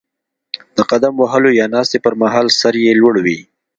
[0.75, 3.39] د قدم وهلو یا ناستې پر مهال سر یې لوړ وي.